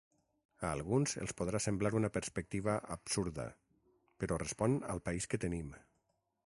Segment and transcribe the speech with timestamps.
[0.67, 3.47] A alguns els podrà semblar una perspectiva absurda,
[4.23, 5.73] però respon al país que tenim.